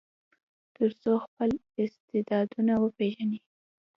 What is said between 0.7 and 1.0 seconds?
تر